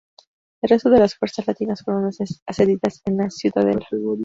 El 0.63 0.69
resto 0.71 0.89
de 0.89 0.97
las 0.97 1.13
fuerzas 1.13 1.45
latinas 1.45 1.83
fueron 1.85 2.05
asediadas 2.47 3.03
en 3.05 3.17
la 3.17 3.29
ciudadela. 3.29 3.87